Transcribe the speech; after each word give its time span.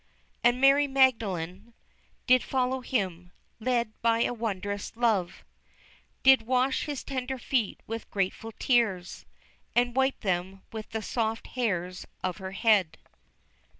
And 0.43 0.59
Mary 0.59 0.87
Magdalene 0.87 1.75
Did 2.25 2.41
follow 2.41 2.81
Him, 2.81 3.31
led 3.59 3.93
by 4.01 4.23
a 4.23 4.33
wondrous 4.33 4.97
love, 4.97 5.45
Did 6.23 6.41
wash 6.41 6.85
His 6.85 7.03
tender 7.03 7.37
feet 7.37 7.81
with 7.85 8.09
grateful 8.09 8.51
tears, 8.57 9.27
And 9.75 9.95
wipe 9.95 10.21
them 10.21 10.63
with 10.71 10.89
the 10.89 11.03
soft 11.03 11.45
hairs 11.53 12.07
of 12.23 12.37
her 12.37 12.53
head. 12.53 12.97